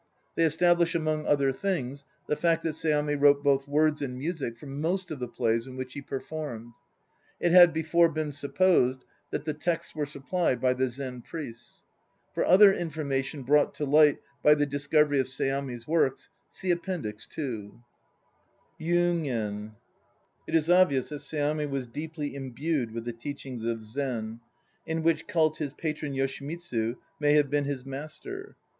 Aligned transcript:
They 0.33 0.45
establish, 0.45 0.95
among 0.95 1.27
other 1.27 1.51
things, 1.51 2.05
the 2.27 2.35
fact 2.35 2.63
that 2.63 2.73
Seami 2.73 3.15
wrote 3.21 3.43
both 3.43 3.67
words 3.67 4.01
and 4.01 4.17
music 4.17 4.57
for 4.57 4.65
most 4.65 5.11
of 5.11 5.19
the 5.19 5.27
plays 5.27 5.67
in 5.67 5.77
which 5.77 5.93
he 5.93 6.01
performed. 6.01 6.71
It 7.39 7.51
had 7.51 7.71
before 7.71 8.09
been 8.09 8.31
supposed 8.31 9.05
that 9.29 9.45
the 9.45 9.53
texts 9.53 9.93
were 9.93 10.07
supplied 10.07 10.59
by 10.59 10.73
the 10.73 10.89
Zen 10.89 11.21
priests. 11.21 11.83
For 12.33 12.43
other 12.43 12.73
information 12.73 13.43
brought 13.43 13.75
to 13.75 13.85
light 13.85 14.17
by 14.41 14.55
the 14.55 14.65
discovery 14.65 15.19
of 15.19 15.27
Seami's 15.27 15.87
Works 15.87 16.29
see 16.49 16.71
Appendix 16.71 17.27
II. 17.37 17.73
YUGEN 18.79 19.75
It 20.47 20.55
is 20.55 20.67
obvious 20.67 21.09
that 21.09 21.17
Seami 21.21 21.69
was 21.69 21.85
deeply 21.85 22.33
imbued 22.33 22.91
with 22.91 23.05
the 23.05 23.13
teachings 23.13 23.63
of 23.67 23.83
Zen, 23.83 24.39
in 24.83 25.03
which 25.03 25.27
cult 25.27 25.57
his 25.57 25.73
patron 25.73 26.13
Yoshimitsu 26.15 26.95
may 27.19 27.33
have 27.35 27.51
been 27.51 27.65
his 27.65 27.85
master. 27.85 28.55